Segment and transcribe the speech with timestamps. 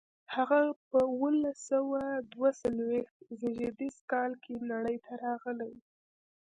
[0.35, 0.59] هغه
[0.89, 2.01] په اوولس سوه
[2.33, 5.79] دوه څلویښت زېږدیز کال کې نړۍ ته راغلی و.